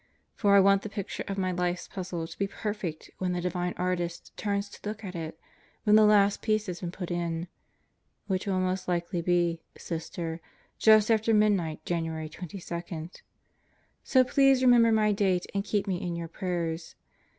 For 0.33 0.55
I 0.55 0.59
want 0.59 0.81
the 0.81 0.89
picture 0.89 1.23
of 1.27 1.37
my 1.37 1.51
life's 1.51 1.87
puzzle 1.87 2.25
to 2.25 2.37
be 2.39 2.47
perfect 2.47 3.11
when 3.19 3.33
the 3.33 3.39
divine 3.41 3.75
Artist 3.77 4.35
turns 4.35 4.67
to 4.69 4.89
look 4.89 5.03
at 5.05 5.13
it 5.13 5.39
when 5.83 5.95
the 5.95 6.05
last 6.07 6.41
piece 6.41 6.65
has 6.65 6.81
been 6.81 6.89
put 6.91 7.11
in 7.11 7.47
which 8.25 8.47
will 8.47 8.59
most 8.59 8.87
likely 8.87 9.21
be, 9.21 9.61
Sister, 9.77 10.41
just 10.79 11.11
after 11.11 11.35
midnight 11.35 11.85
January 11.85 12.29
22. 12.29 13.09
So 14.03 14.23
please 14.23 14.63
remember 14.63 14.91
my 14.91 15.11
date 15.11 15.45
and 15.53 15.63
keep 15.63 15.85
me 15.85 16.01
in 16.01 16.15
your 16.15 16.27
prayers. 16.27 16.95